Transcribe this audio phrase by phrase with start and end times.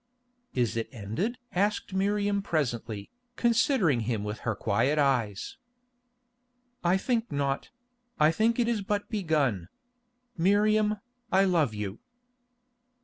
[0.55, 5.57] "Is it ended?" asked Miriam presently, considering him with her quiet eyes.
[6.83, 7.69] "I think not;
[8.19, 9.69] I think it is but begun.
[10.35, 10.97] Miriam,
[11.31, 11.99] I love you."